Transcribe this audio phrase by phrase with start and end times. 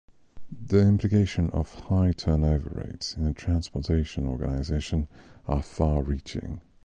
[0.51, 5.07] The implications of high turnover rates in a transportation organization
[5.47, 6.59] are far-reaching.